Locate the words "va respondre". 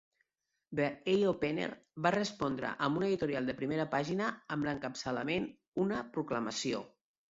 2.07-2.73